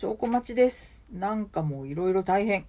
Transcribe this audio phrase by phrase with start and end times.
[0.00, 1.02] 証拠待ちです。
[1.12, 2.66] なんかもういろいろ大変。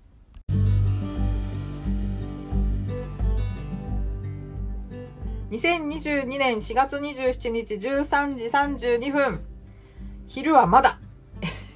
[5.52, 8.46] 2022年4月27日13時
[8.80, 9.42] 32分。
[10.26, 11.00] 昼はまだ。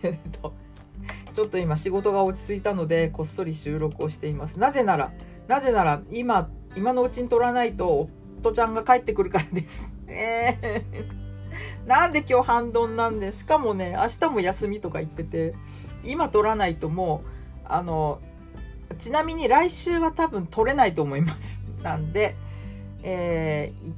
[0.01, 0.55] え っと、
[1.33, 4.57] ちょっと今仕事が落ち着いたので、こっそり収録をしています。
[4.57, 5.11] なぜなら、
[5.47, 8.09] なぜなら今、今のうちに撮らないと、
[8.39, 9.93] 夫ちゃんが帰ってくるからです。
[10.07, 11.22] えー、
[11.85, 15.53] なんで今日半ドンなんで、しかもね、明日も休みとか言ってて、
[16.05, 17.29] 今撮らないともう、
[17.65, 18.21] あの、
[18.97, 21.61] ちなみに来週は多分撮れないと思います。
[21.83, 22.35] なんで、
[23.03, 23.93] えー、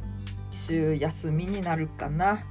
[0.52, 2.44] 一週休みになるかな。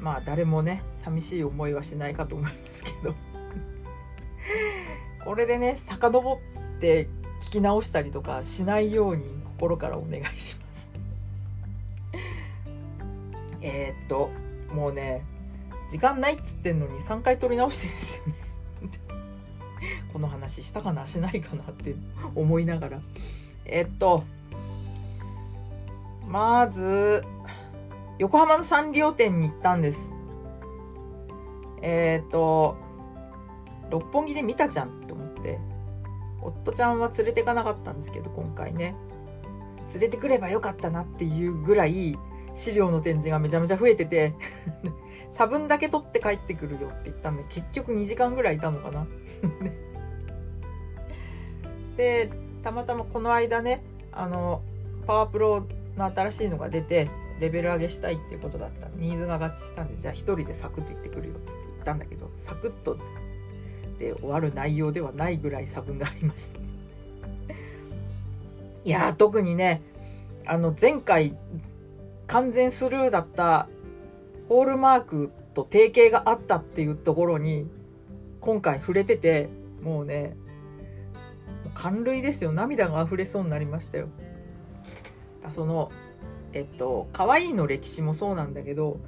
[0.00, 3.14] まあ誰もね、寂しい思いはしないかと思いますけど。
[5.24, 6.40] これでね、遡
[6.76, 7.08] って
[7.40, 10.63] 聞き直したりとかしないように心からお願いします。
[13.64, 14.30] えーっと、
[14.74, 15.24] もうね、
[15.88, 18.34] 時間ないっつってんのに3回撮り直してるんですよね。
[20.12, 21.96] この話したかなしないかなって
[22.34, 23.00] 思いながら。
[23.64, 24.22] えっと、
[26.28, 27.24] まず、
[28.18, 30.12] 横浜のサンリオ店に行ったんです。
[31.80, 32.76] えっと、
[33.90, 35.58] 六本木で見たじゃんと思って、
[36.42, 38.94] 夫ちゃんは連れてかなかったんですけど、今回ね。
[39.90, 42.18] 連れてくればよかったなっていうぐらい、
[42.54, 44.34] 資料の展示がめちゃめちゃ増えてて
[45.30, 49.06] 差分だけ取って帰ってくるよって言ったんで、結局2時間ぐらいいたのかな
[51.96, 52.30] で、
[52.62, 54.62] たまたまこの間ね、あの、
[55.06, 57.08] パワープロの新しいのが出て、
[57.40, 58.88] レベル上げしたいっていうことだった。
[58.96, 62.96] ニーズが合致したんで、じゃあ一人でサクッと行ってくるよって言ったんだけど、サクッと
[63.98, 66.60] で終わる内容ではないぐらい差分がありました。
[68.84, 69.82] いや、特にね、
[70.46, 71.36] あの、前回、
[72.26, 73.68] 完全スルーだった
[74.48, 77.68] ホールマークと提携があったっていうところに、
[78.40, 79.48] 今回触れてて、
[79.82, 80.36] もうね、
[81.74, 82.52] 感涙ですよ。
[82.52, 84.08] 涙が溢れそうになりましたよ。
[85.42, 85.90] だその、
[86.52, 88.98] えっと、可愛いの歴史もそうなんだけど、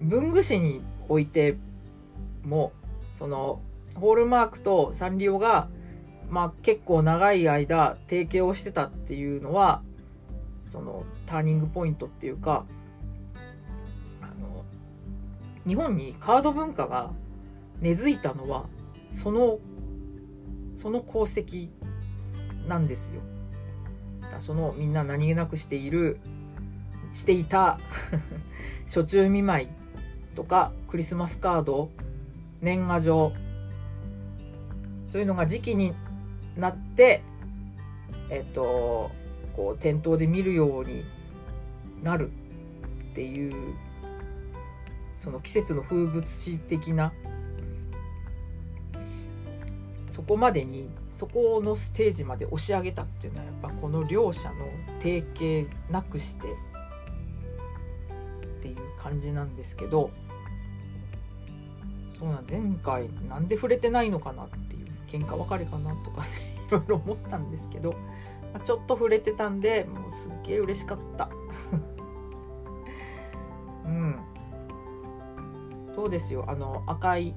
[0.00, 1.56] 文具史において
[2.42, 2.72] も、
[3.12, 3.60] その、
[3.94, 5.68] ホールマークとサンリオが、
[6.28, 9.82] まあ結構長い間提携をしてたっていうのは、
[10.76, 12.66] そのターニングポイントっていうか、
[14.20, 14.62] あの、
[15.66, 17.12] 日本にカード文化が
[17.80, 18.66] 根付いたのは、
[19.10, 19.58] その、
[20.74, 21.70] その功績
[22.68, 23.22] なんですよ。
[24.30, 26.20] だそのみんな何気なくしている、
[27.14, 27.78] していた
[28.84, 29.68] 初中見舞い
[30.34, 31.88] とかクリスマスカード、
[32.60, 33.32] 年賀状、
[35.10, 35.94] そういうのが時期に
[36.54, 37.22] なって、
[38.28, 39.10] えっと、
[39.56, 41.02] こう店頭で見るように
[42.02, 42.30] なる
[43.10, 43.74] っていう、
[45.16, 47.12] その季節の風物詩的な、
[50.10, 54.66] そこまでにそこのステージまで押し上げたっていうのはやっぱこの両者の
[55.00, 56.46] 提携なくして
[58.58, 60.10] っていう感じなんですけど
[62.18, 66.28] そうなん前回なんで触れてないのかなっていう喧嘩別れかなとかね
[66.68, 67.94] いろいろ思ったんですけど、
[68.56, 71.28] まあ、ちょっと触れてたんでもうすっげえ嬉しかった。
[73.84, 74.18] うん。
[75.94, 76.42] そうですよ。
[76.48, 77.34] あの赤い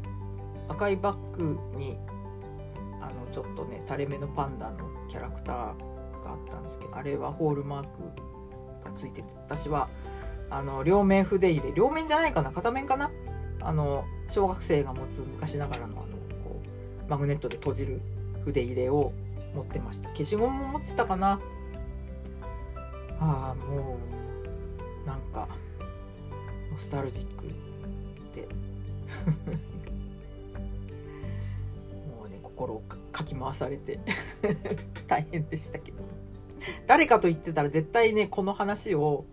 [0.69, 1.99] 赤いバッグに
[3.01, 4.77] あのちょっとね垂れ目のパンダの
[5.09, 5.55] キャラクター
[6.23, 7.89] があったんですけどあれはホールマーク
[8.85, 9.89] がついてて私は
[10.49, 13.11] あの両面筆入れ両面じゃないかな片面かな？
[13.59, 16.15] あの小学生が持つ昔ながらのあの
[16.45, 16.61] こ
[17.05, 18.01] うマグネットで閉じる
[18.49, 19.13] 筆入れを
[19.53, 20.09] 持ってました。
[20.09, 21.39] 消しゴムも持ってたかな。
[23.19, 23.97] ああも
[25.05, 25.47] うなんか
[26.71, 27.45] ノスタルジック
[28.33, 28.47] で。
[32.17, 33.99] もうね心をかき回されて。
[35.07, 35.99] 大変でしたけど。
[36.87, 39.25] 誰かと言ってたら絶対ねこの話を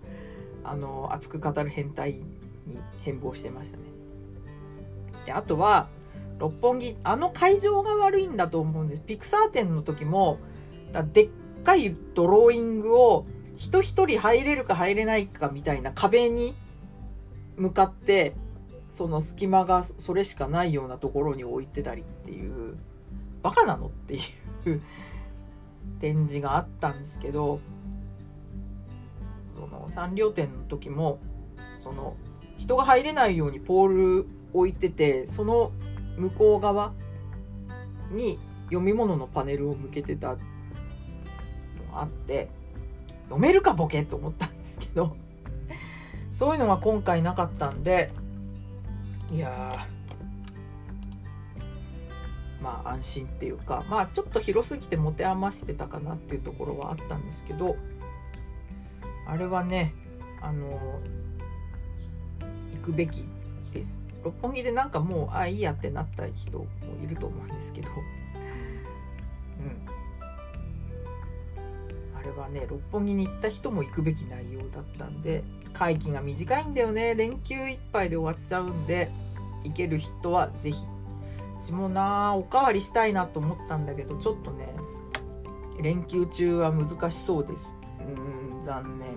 [0.62, 2.24] あの熱く語る変態に
[3.02, 3.84] 変貌してましたね。
[5.24, 5.88] であとは
[6.38, 9.00] 六本木あの会場が悪いんだと思うんです。
[9.00, 10.38] ピクサー展の時も
[10.92, 11.30] だでっ
[11.64, 16.54] かいドローイングを人一人入れるか入れないかみたいな壁に
[17.56, 18.34] 向かって
[18.88, 22.76] その隙間がそれしかないようなところに置いてたりっていう
[23.42, 24.18] バカなのってい
[24.70, 24.82] う
[25.98, 27.60] 展示があったんですけど
[29.54, 31.18] そのサンリオ展の時も
[31.78, 32.16] その
[32.58, 35.72] 人が入れないようにポール置いててその
[36.16, 36.92] 向こう側
[38.10, 40.36] に読み物のパネルを向けてたの
[41.92, 42.48] があって
[43.24, 45.16] 読めるかボケと思ったんですけど
[46.32, 48.12] そういうのが今回なかったんで
[49.30, 49.86] いや
[52.62, 57.76] まあ安心っていうかまあちょっと広すぎて持て余してたかなっていうところはあったんですけど
[59.26, 59.94] あれはね
[60.40, 61.00] あの
[62.72, 63.28] 行くべき
[63.72, 64.05] です。
[64.26, 66.66] 六本木でなんかもうあいいやってなった人も
[67.00, 67.92] いると思うんですけど。
[67.92, 67.94] う
[69.62, 69.86] ん。
[72.18, 77.14] あれはね六本木に行った人も行くべき内容だったんで会期が短いんだよね。
[77.14, 79.12] 連休いっぱいで終わっちゃうんで
[79.62, 80.84] 行ける人は是非
[81.60, 84.74] 私もなおかわりしたいなと思ったんだけどちょっとね
[85.80, 87.76] 連休中は難しそうです。
[88.00, 89.08] うん残念。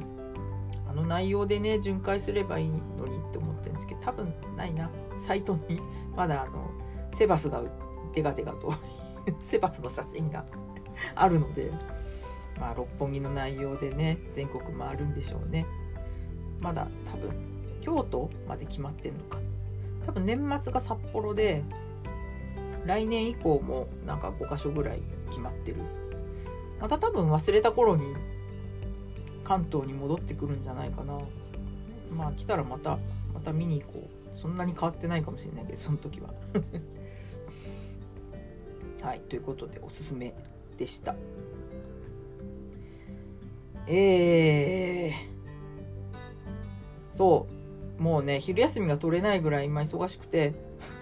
[0.88, 4.90] あの内容でね巡回すればいいのって思ってるんですけど多分ないな。
[5.18, 5.80] サイトに
[6.16, 6.72] まだあの
[7.14, 7.64] セバスが
[8.14, 8.74] デカデカと
[9.40, 10.46] セバスの写真が
[11.16, 11.72] あるので
[12.60, 15.66] まあ六本木の内容でね全国回るんでしょうね。
[16.60, 17.32] まだ多分
[17.82, 19.40] 京都まで決まってんのか。
[20.06, 21.64] 多分年末が札幌で
[22.86, 25.78] 来年以降もなんか5箇所ぐらい決まってる。
[26.82, 28.16] また多分忘れた頃に
[29.44, 31.20] 関東に戻ってくるんじゃないかな。
[32.16, 32.98] まあ来たらまた
[33.40, 34.10] また見に行こう。
[34.36, 36.32] そんなに変わってないかもしれないけどその時は。
[39.02, 40.36] はいということでおすすめ
[40.78, 41.16] でした。
[43.88, 45.14] えー、
[47.12, 47.48] そ
[47.98, 48.02] う。
[48.02, 50.54] もうね昼休みが取れないぐらい今忙しくて。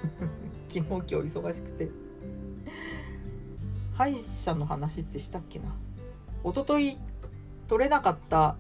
[0.70, 1.90] 昨日今日忙しくて。
[3.94, 5.76] 歯医者の話ってしたっけな。
[6.44, 7.00] 一昨日
[7.68, 8.56] 取れなかった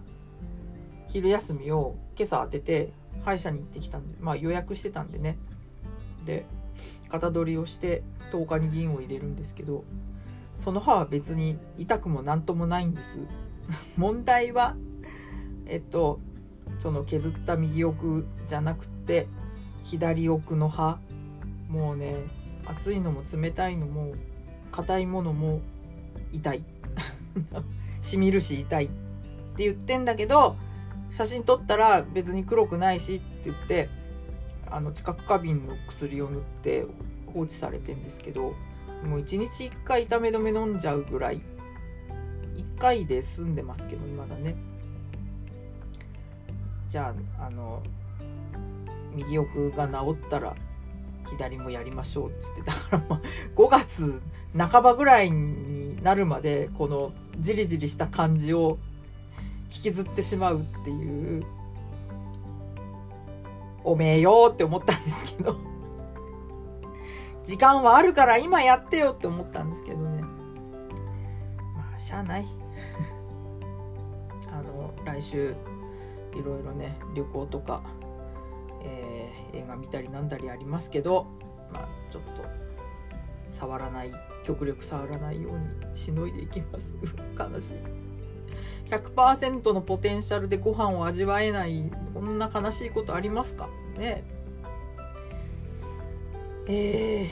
[1.07, 2.91] 昼休みを今朝当てて
[3.23, 5.37] 歯医者に行ってきたんでまあ予約してたんでね。
[6.25, 6.45] で
[7.09, 9.83] 型取りをして10日に銀を入れるんですけど
[10.55, 13.19] その歯は別に痛くも何ともないんです。
[13.97, 14.75] 問題は
[15.65, 16.19] えっと
[16.79, 19.27] その削った右奥じゃなくて
[19.83, 20.99] 左奥の歯。
[21.69, 22.15] もうね
[22.65, 24.13] 熱いのも冷たいのも
[24.71, 25.61] 硬いものも
[26.31, 26.63] 痛い。
[28.01, 28.89] しみるし痛いっ
[29.57, 30.55] て言ってんだけど
[31.17, 33.89] 写真撮ったら別に黒くないしって言って
[34.69, 36.85] あの知覚過敏の薬を塗って
[37.33, 38.53] 放置されてんですけど
[39.03, 41.41] もう1日1回痛め止め飲んじゃうぐらい
[42.77, 44.55] 1回で済んでますけどまだね。
[46.87, 47.81] じゃああの
[49.15, 50.55] 右奥が治ったら
[51.31, 53.21] 左もやりましょうっつってだからまあ
[53.55, 54.21] 5月
[54.55, 58.77] 半ばぐらいになるまでこのじりじりした感じを
[59.69, 61.43] 引きずってしまうっていう。
[63.83, 65.57] おめえよって思ったんですけど。
[67.45, 70.21] 時間はあるから今やってよって思ったんですけどね。
[71.75, 72.45] まあしゃあない。
[74.51, 75.55] あの来週
[76.33, 77.81] いろいろね旅行とか
[78.87, 81.27] えー、映画見たりなんだりありますけど、
[81.71, 82.29] まあ、ちょっと
[83.49, 84.11] 触らない
[84.43, 86.97] 極力触らないようにしのいでいきます。
[87.37, 87.96] 悲しい。
[88.89, 93.69] 100%のポテンシャルでご飯を味わえないこんな悲しいことありますか？
[93.97, 94.23] ね。
[96.67, 97.27] えー、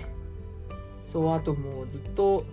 [1.05, 2.45] そうあともうずっと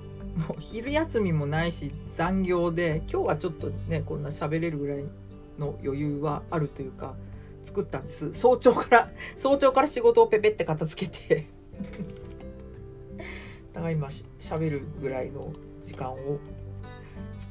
[0.49, 5.05] もう昼休みもないし残業で今日はちょっとねこんな喋れるぐらい
[5.59, 7.15] の余裕はあるというか
[7.63, 8.35] 作ったんです。
[8.35, 11.47] 早朝から、早朝から仕事をペペって片付けて
[13.73, 16.41] だから今しゃべるぐらいの時間を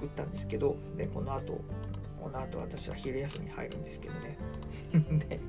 [0.01, 1.61] 作ったんですけど、で、この後、
[2.19, 4.37] この後私は昼休みに入るんですけどね。
[5.29, 5.39] で、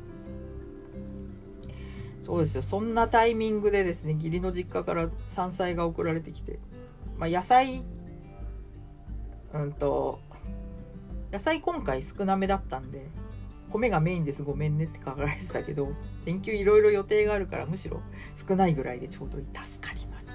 [2.22, 2.62] そうですよ。
[2.62, 6.58] そんなタイミングでですね、義理の実家から山菜が送られてきて、
[7.16, 7.86] まあ、野菜、
[9.54, 10.20] うんと、
[11.32, 13.06] 野菜今回少なめだったんで、
[13.70, 15.88] 米がメインですごめんねって書かれてたけど
[16.26, 18.02] 連休いろいろ予定があるからむしろ
[18.36, 20.26] 少ないぐらいでちょうどいい助かります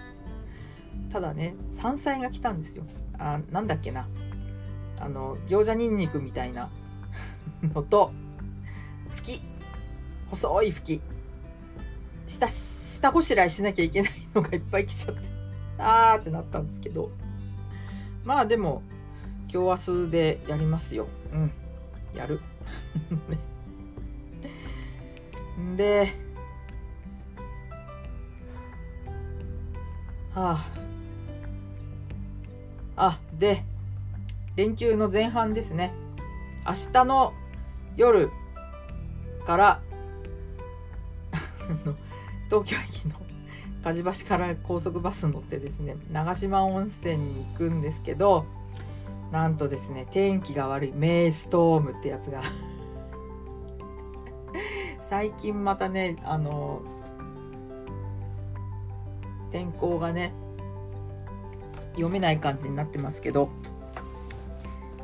[1.11, 2.83] ただね山菜が来たんですよ
[3.19, 4.07] あなんだっけな。
[4.99, 6.69] あの餃子にんにくみたいな。
[7.73, 8.11] のと
[9.15, 9.41] 吹き。
[10.29, 11.01] 細い吹き。
[12.27, 15.29] 下下ごしらえしなきゃいけないのがいっぱい来ちゃって。
[15.79, 17.11] あーってなったんですけど。
[18.23, 18.83] まあでも
[19.51, 21.07] 今日明日でやりますよ。
[21.33, 21.51] うん。
[22.13, 22.41] やる。
[25.75, 26.13] で、
[30.33, 30.86] はあ。
[32.97, 33.63] あ、で、
[34.55, 35.93] 連休の前半ですね。
[36.65, 37.33] 明日の
[37.95, 38.29] 夜
[39.45, 39.81] から
[42.49, 43.15] 東京駅の
[43.83, 48.45] 梶橋から高速バス乗ってですね、長島温泉に行くんですけど、
[49.31, 52.41] なんとですね、天気が悪いメイストームってやつが
[54.99, 56.81] 最近またね、あの、
[59.51, 60.33] 天候がね
[61.97, 63.49] 読めない感じになってますけど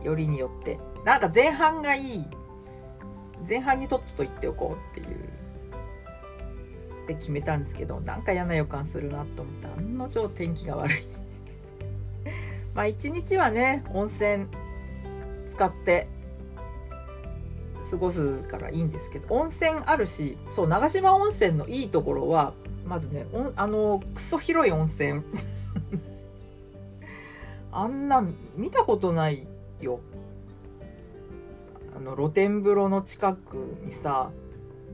[0.03, 0.79] よりによって。
[1.05, 2.25] なんか前半がいい。
[3.47, 5.17] 前半にとっとと言っておこうっていう。
[7.07, 10.95] で決めたんですけどなんか嫌な予感するなと思って案の定天気が悪い。
[12.73, 14.47] まあ一日はね温泉
[15.45, 16.07] 使って
[17.89, 22.53] 過ごすからいいんですけど温泉あるしそう長島温泉のいいところは
[22.85, 25.21] まずねあのクソ広い温泉。
[27.75, 28.23] あんな
[28.55, 29.47] 見たことない
[29.81, 29.99] よ。
[31.95, 34.31] あの露天風呂の近くにさ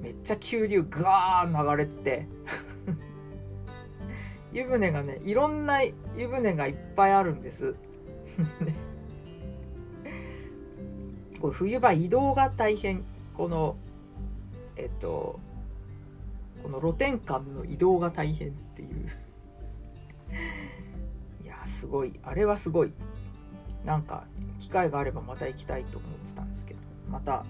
[0.02, 2.28] めっちゃ急流ガー流れてて。
[4.52, 5.94] 湯船がねいろんな湯
[6.28, 7.76] 船がいっぱいあるんです。
[11.42, 13.04] これ冬場移動が大変。
[13.34, 13.76] この
[14.76, 15.40] えっと
[16.64, 18.90] この露天間の移動が大変っていう。
[21.80, 22.92] すごいあれはすごい。
[23.86, 24.26] なんか
[24.60, 26.80] 機会があればまた行きたいと思ってたんですけど。
[27.10, 27.46] また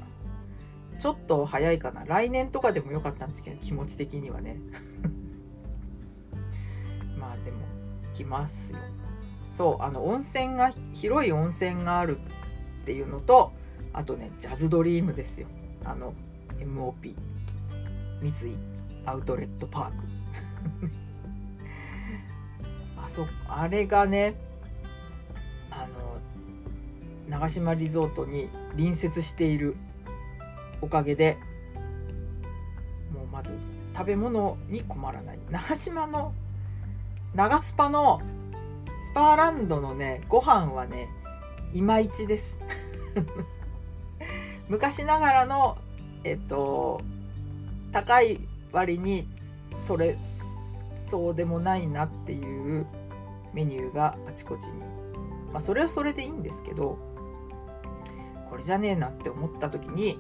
[1.00, 2.06] ちょっと早いかな。
[2.06, 4.60] 来年とかでもよかったんですけど気持ち的にはね。
[7.18, 7.58] まあでも
[8.10, 8.80] 行きますよ。
[9.52, 13.52] そうあの温泉が広い温泉があるっていうのと
[13.92, 15.48] あとねジャズドリームですよ。
[15.84, 16.14] あの
[16.60, 17.16] MOP
[18.22, 18.58] 三井
[19.06, 20.04] アウトレットパーク。
[23.10, 24.36] そあれがね
[25.72, 26.20] あの
[27.28, 29.76] 長島リゾートに隣接している
[30.82, 31.38] おかげで
[33.12, 33.54] もうまず
[33.96, 35.40] 食べ物に困らない。
[35.50, 36.34] 長島の
[37.34, 38.22] 長スパの
[39.12, 41.10] スパーランドのねご飯はね
[41.74, 42.62] いまいちです。
[44.70, 45.78] 昔ながらの
[46.24, 47.02] えっと
[47.92, 48.40] 高い
[48.72, 49.28] 割に
[49.80, 50.16] それ
[51.10, 52.86] そうでもないなっていう
[53.54, 54.84] メニューがあちこちに。
[55.52, 56.98] まあそれはそれでいいんですけど
[58.50, 60.20] これじゃねえなって思った時に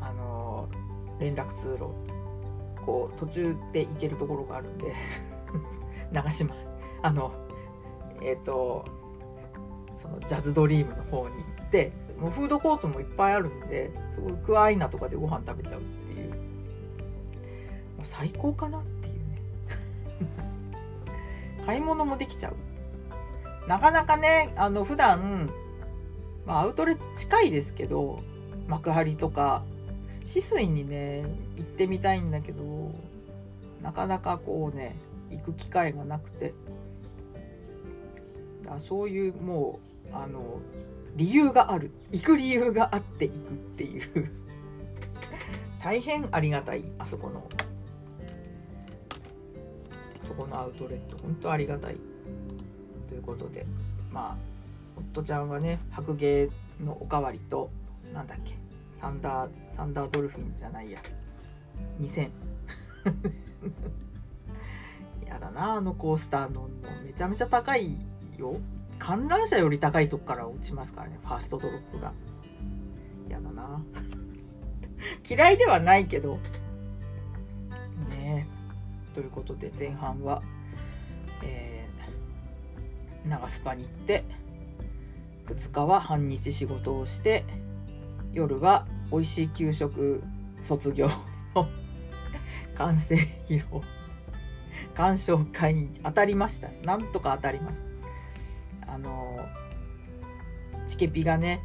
[0.00, 0.68] あの
[1.18, 1.90] 連絡通路
[2.84, 4.94] こう途中で行けるところがあるんで
[6.12, 6.54] 長島
[7.02, 7.32] あの
[8.22, 8.84] えっ、ー、と
[9.94, 16.30] そのジャズドリームの方に行ってもうフードコートもいっぱいあるんですごいクアイナとかでご飯食べちゃうっていう。
[16.30, 16.36] も
[18.02, 18.99] う最高かなって
[21.64, 22.56] 買い物もできちゃう。
[23.68, 25.50] なかなかねあの普段
[26.46, 28.20] まあアウトレット近いですけど
[28.66, 29.62] 幕張とか
[30.24, 31.24] 止水にね
[31.56, 32.92] 行ってみたいんだけど
[33.82, 34.96] なかなかこうね
[35.30, 36.54] 行く機会がなくて。
[38.62, 39.80] だそういうも
[40.12, 40.60] うあの
[41.16, 41.90] 理由がある。
[42.12, 44.30] 行く理由があって行くっていう。
[45.82, 47.46] 大変ありがたいあそこの。
[50.30, 51.96] そこのアウトレット本当ありがたい
[53.08, 53.66] ということで。
[54.12, 54.36] まあ
[55.12, 56.50] 夫ちゃんはね白芸
[56.84, 57.70] のおかわりと
[58.12, 58.54] なんだっけ
[58.92, 61.00] サンダーサンダードルフィンじゃないや。
[62.00, 62.30] 2000
[65.26, 66.68] やだなあのコースターの
[67.04, 67.96] めちゃめちゃ高い
[68.38, 68.60] よ。
[69.00, 72.12] 観覧車より高いとこから落ちますからねファーストドロップが。
[73.28, 73.82] やだな。
[75.28, 76.38] 嫌いではないけど
[79.14, 80.42] ということで前半は
[81.42, 84.24] えー、長スパに行って
[85.46, 87.44] 2日は半日仕事をして
[88.32, 90.22] 夜は美味しい給食
[90.62, 91.08] 卒業
[91.54, 91.68] の
[92.76, 93.82] 完成披露。
[94.94, 96.68] 鑑賞会に当たりました。
[96.84, 97.82] なんとか当たりまし
[98.86, 98.94] た。
[98.94, 99.46] あの
[100.86, 101.62] チケピがね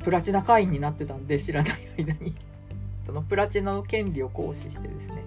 [0.00, 2.34] プラチナ会員になってたんで知らない間に。
[3.04, 5.22] そのプラチナの権利を行使してですね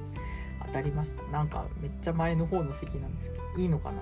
[0.72, 1.24] 当たりました。
[1.24, 4.02] なんかめっちゃ前の方の席なんですけどいいのかな？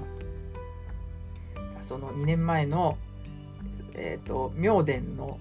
[1.82, 2.98] その2年前の
[3.94, 5.40] えっ、ー、と妙殿の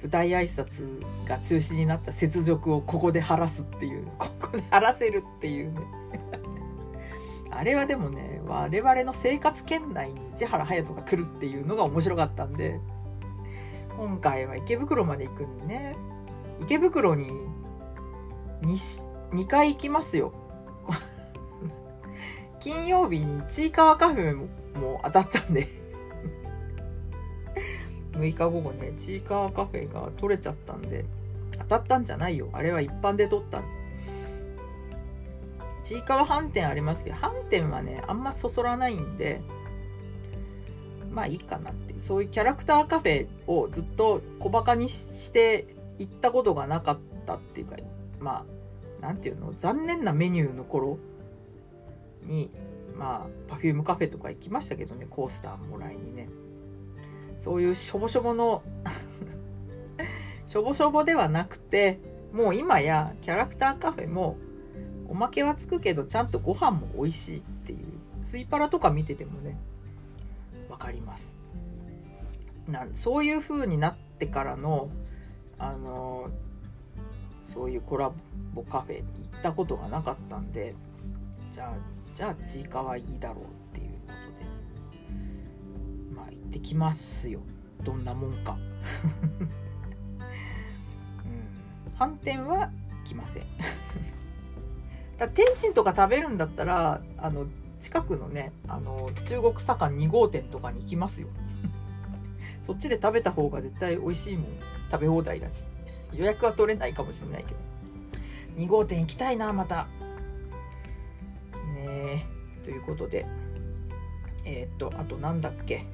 [0.00, 5.80] 舞台挨拶が中止になった雪辱をここで晴らすっていう ここで晴らせるっていうね。
[7.54, 12.80] あれはでもね我々の生活圏内に市原隼人が来るっていうのが面白かったんで
[13.98, 15.96] 今回は池袋まで行くんでね。
[16.60, 17.26] 池袋に
[18.62, 20.32] 2, 2回行きますよ。
[22.60, 24.36] 金曜日にちいかわカフェ
[24.78, 25.66] も当たったんで。
[28.12, 31.04] 6日後後ねちいかわカフェが取れちゃったんで。
[31.58, 32.48] 当たったんじゃないよ。
[32.52, 33.64] あれは一般で取ったん
[35.82, 39.42] ちいかわ飯店ありますけど飯店はねあんまそそらないんで
[41.10, 47.76] まあいいかなってそういうキャラクターカフェをずっと小バカにして行ったことがなかったっていうか
[48.20, 48.44] まあ
[49.02, 49.52] なんていうの？
[49.54, 50.98] 残念なメニューの頃
[52.22, 52.50] に
[52.96, 56.28] まあ Perfume カフェとか行きましたけどねコースターもらいにね。
[57.38, 58.62] そういうしょぼしょぼの
[60.46, 61.98] しょぼしょぼではなくて
[62.32, 64.36] もう今やキャラクターカフェも
[65.08, 67.78] おまけはつくけどちゃんとご飯も美味しいっていう
[68.22, 69.58] スイパラとか見ててもね
[70.68, 71.36] 分かります。
[72.68, 74.88] なそういう風になってからの
[75.58, 76.30] あの
[77.42, 78.12] そういうコラ
[78.54, 80.74] ボカフェに行ったことがなかったんで
[81.50, 81.76] じゃあ
[82.12, 84.46] じゃあちいかわいいだろうっていうことで。
[86.14, 87.40] まあ行ってきますよ。
[87.82, 88.56] どんなもんか。
[91.24, 91.92] うん。
[91.94, 92.70] 反転は
[93.04, 93.42] 来ません。
[95.16, 97.46] だ天津とか食べるんだったらあの
[97.80, 101.28] 近くのねあの中国左官2号店とかに行きますよ。
[102.60, 104.46] そっちで食べた方が絶対美味しいもん。
[104.90, 105.64] 食べ放題だし。
[106.14, 107.60] 予約は取れないかもしれないけど。
[108.56, 109.88] 2号店行きたいなまた。
[111.74, 112.24] ね
[112.62, 112.64] え。
[112.64, 113.26] ということで。
[114.44, 115.84] えー、っとあとなんだっけ。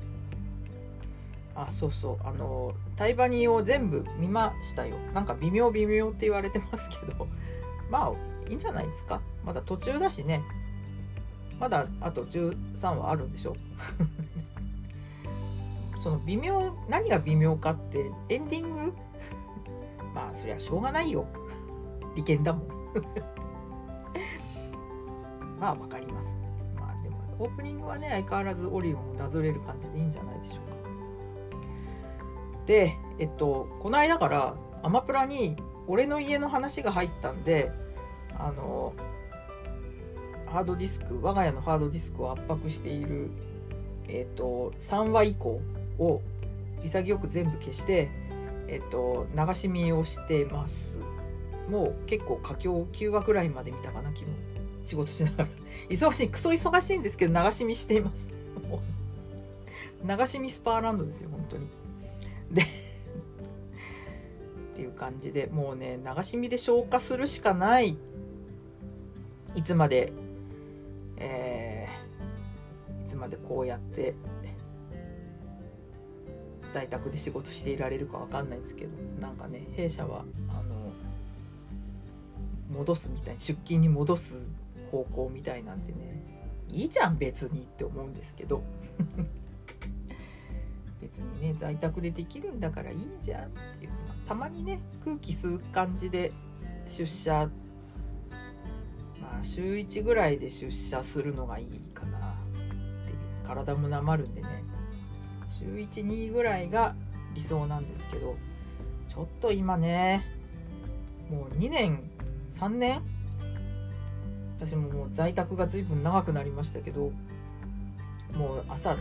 [1.54, 2.26] あそうそう。
[2.26, 4.96] あのタイバニーを全部見ましたよ。
[5.12, 7.28] なんか微妙微妙って言われてますけど。
[7.90, 8.12] まあ
[8.48, 9.20] いいんじゃないですか。
[9.44, 10.42] まだ途中だしね。
[11.58, 13.56] まだあと13話あるんでしょ。
[15.98, 18.94] その微妙何が微妙かってエンディング？
[20.14, 21.26] まあそりゃしょうがないよ。
[22.16, 22.68] 利権だもん。
[25.60, 26.36] まあわかります。
[26.76, 30.76] まあでもオープニングはね相変わらずオリオンをなぞれる感じでいいんじゃないでしょうか。
[32.66, 37.72] でえっとこの間からアマプラに俺の家の話が入ったんで
[38.36, 38.92] あの
[40.46, 43.30] ハードディスク我が家のハードディスクを圧迫している
[44.08, 45.60] えっと3話以降
[45.98, 46.22] を
[46.82, 48.10] 潔く全部消して
[48.68, 50.98] えっと流し見をしてます。
[51.68, 54.26] もう結構佳境9話くらいまで見たかな昨日。
[54.84, 55.50] 仕事しながら。
[55.90, 58.28] 忙しいクソ忙しいんですけど流し見しています。
[60.04, 61.66] 流し見スパーランドですよ本当に。
[62.52, 62.66] で っ
[64.74, 67.96] ていう感じでもうね流し見で消化するしかない。
[69.54, 70.12] いつまで
[71.20, 74.14] えー、いつまでこうやって
[76.70, 80.92] 在宅で仕事していられるかわかんないですけどなんかね弊社はあの
[82.70, 84.54] 戻すみたいに出勤に戻す
[84.90, 86.22] 方向みたいなんでね
[86.70, 88.62] いいじゃん別にって思うんですけど。
[91.00, 93.90] 別にね在宅でできるんだからいいじゃんっていう
[94.26, 96.32] たまにね空気吸う感じで
[96.86, 97.48] 出社
[99.20, 104.57] まあ週1ぐらいで出社するのがいいかなっていう体もなまるんでね。
[105.58, 106.94] 週12ぐらいが
[107.34, 108.36] 理想なんですけど
[109.08, 110.22] ちょっと今ね
[111.30, 112.02] もう2年
[112.52, 113.02] 3年？
[114.58, 117.12] 私ももう在宅が随分長くなりましたけど
[118.34, 118.96] もう朝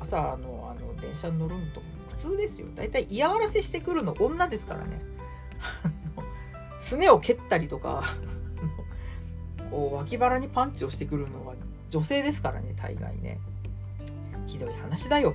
[0.00, 2.66] 朝のあの電車に乗るのと普通ですよ。
[2.74, 5.00] 大体嫌がらせしてくるの女ですからね。
[6.78, 8.02] すねを蹴ったりとか
[9.70, 11.54] こう脇腹にパンチをしてくるのは
[11.90, 13.38] 女性ですからね大概ね。
[14.46, 15.34] ひどい話だよ。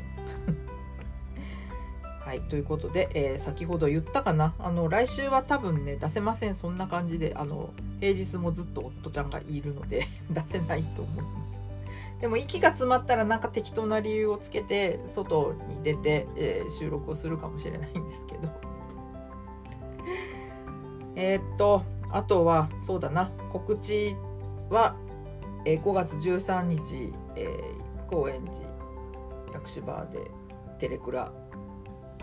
[2.27, 4.53] はい、ということで、えー、先ほど言ったかな。
[4.59, 6.55] あの来週は多分ね出せません。
[6.55, 7.69] そんな感じであの
[8.01, 11.23] 平日もずっと夫ちゃんがいるので 出せないと思いま
[11.55, 12.19] す。
[12.19, 18.49] でも息が詰まったらなんか適当な理由をつけて外に出て、えー、収録をするかもしれないんですけど。
[21.15, 23.31] えっとあとはそうだな。
[23.53, 24.17] 告知
[24.69, 24.97] は、
[25.63, 28.67] えー、5月13日、えー、高円寺
[29.53, 30.29] 薬師場で
[30.77, 31.31] テレクラ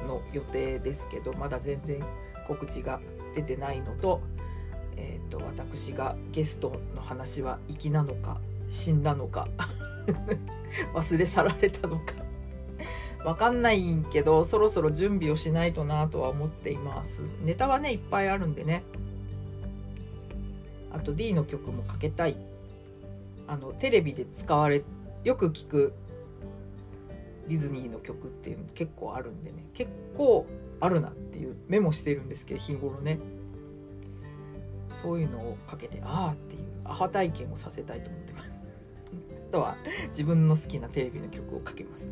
[0.04, 2.04] の予定ですけどまだ全然
[2.46, 3.00] 告知が
[3.34, 4.20] 出てないのと,、
[4.96, 9.48] えーと、私がゲストの話は粋なのか死んだのか
[10.94, 12.24] 忘れ去られたのか
[13.24, 17.22] わかんないんけどそろそろ準備をしないとなとは思っています。
[17.42, 18.84] ネタはねいっぱいあるんでね。
[20.92, 22.36] あと D の曲もかけたい。
[23.46, 24.84] あのテレビで使われ
[25.24, 25.94] よく聞く
[27.48, 30.46] ディズニーの曲っていうの結構あるんでね結構
[30.80, 33.18] あるなっていうメモしてるんですけど日頃ね。
[35.02, 38.58] そういうのをかけてああっていうアハ体験をさせたいと思ってます。
[39.50, 39.76] あとは
[40.08, 42.08] 自分の好きなテレビの曲をかけます。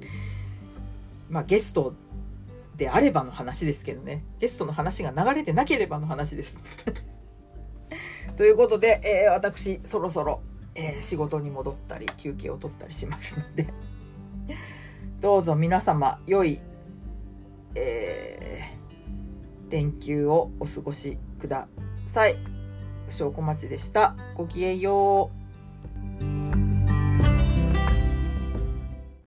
[1.28, 1.94] まあゲスト
[2.76, 4.24] であればの話ですけどね。
[4.38, 6.58] ゲストの話が流れてなければの話です。
[8.36, 10.40] ということで、えー、私そろそろ、
[10.74, 13.72] えー、仕事に戻ったり休憩を取ったりしますので。
[15.20, 16.60] どうぞ皆様良い、
[17.74, 21.68] えー、連休をお過ごしくだ
[22.06, 22.36] さい。
[23.08, 24.14] 不祥小町でした。
[24.34, 25.45] ごきげんよう。